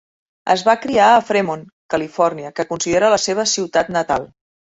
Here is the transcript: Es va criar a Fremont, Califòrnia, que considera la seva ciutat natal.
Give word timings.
Es 0.53 0.61
va 0.69 0.73
criar 0.85 1.09
a 1.09 1.19
Fremont, 1.27 1.61
Califòrnia, 1.95 2.53
que 2.61 2.67
considera 2.71 3.13
la 3.17 3.21
seva 3.27 3.47
ciutat 3.53 3.95
natal. 4.01 4.29